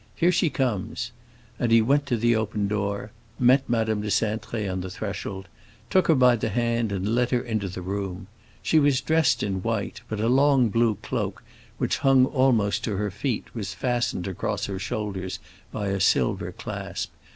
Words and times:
"Here 0.15 0.31
she 0.31 0.49
comes!" 0.49 1.11
And 1.59 1.71
he 1.71 1.79
went 1.79 2.07
to 2.07 2.17
the 2.17 2.35
open 2.35 2.67
door, 2.67 3.11
met 3.37 3.69
Madame 3.69 4.01
de 4.01 4.07
Cintré 4.07 4.67
on 4.67 4.81
the 4.81 4.89
threshold, 4.89 5.47
took 5.91 6.07
her 6.07 6.15
by 6.15 6.35
the 6.35 6.49
hand, 6.49 6.91
and 6.91 7.13
led 7.13 7.29
her 7.29 7.39
into 7.41 7.67
the 7.67 7.83
room. 7.83 8.25
She 8.63 8.79
was 8.79 8.99
dressed 8.99 9.43
in 9.43 9.61
white; 9.61 10.01
but 10.09 10.19
a 10.19 10.27
long 10.27 10.69
blue 10.69 10.95
cloak, 11.03 11.43
which 11.77 11.99
hung 11.99 12.25
almost 12.25 12.83
to 12.85 12.95
her 12.97 13.11
feet, 13.11 13.53
was 13.53 13.75
fastened 13.75 14.25
across 14.27 14.65
her 14.65 14.79
shoulders 14.79 15.37
by 15.71 15.89
a 15.89 15.99
silver 15.99 16.51
clasp. 16.51 17.11